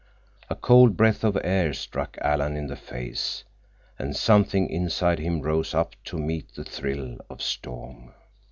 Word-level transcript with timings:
A 0.49 0.55
cold 0.55 0.97
breath 0.97 1.23
of 1.23 1.37
air 1.43 1.73
struck 1.73 2.17
Alan 2.21 2.55
in 2.57 2.65
the 2.65 2.75
face, 2.75 3.43
and 3.99 4.15
something 4.15 4.67
inside 4.67 5.19
him 5.19 5.41
rose 5.43 5.75
up 5.75 5.95
to 6.05 6.17
meet 6.17 6.55
the 6.55 6.63
thrill 6.63 7.19
of 7.29 7.39
storm. 7.39 8.11